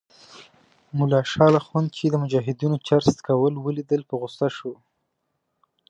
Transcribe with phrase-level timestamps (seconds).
[0.97, 4.73] ملا شال اخند چې د مجاهدینو چرس څکول ولیدل په غوسه شو.